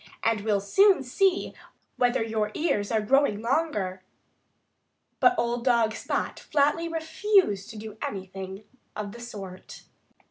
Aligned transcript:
And 0.23 0.41
we'll 0.41 0.61
soon 0.61 1.03
see 1.03 1.53
whether 1.95 2.23
your 2.23 2.49
ears 2.55 2.91
are 2.91 3.01
growing 3.01 3.39
longer." 3.39 4.01
But 5.19 5.37
old 5.37 5.63
dog 5.63 5.93
Spot 5.93 6.43
refused 6.51 6.51
flatly 6.51 6.89
to 7.69 7.77
do 7.77 7.97
anything 8.01 8.63
of 8.95 9.11
the 9.11 9.19
sort. 9.19 9.83